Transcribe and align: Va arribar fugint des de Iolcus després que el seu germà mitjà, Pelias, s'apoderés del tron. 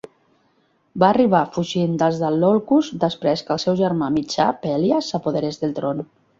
Va 1.03 1.09
arribar 1.13 1.41
fugint 1.57 1.93
des 2.03 2.17
de 2.23 2.33
Iolcus 2.39 2.91
després 3.05 3.45
que 3.49 3.55
el 3.59 3.63
seu 3.67 3.79
germà 3.85 4.11
mitjà, 4.19 4.51
Pelias, 4.67 5.15
s'apoderés 5.15 5.65
del 5.65 5.81
tron. 5.83 6.07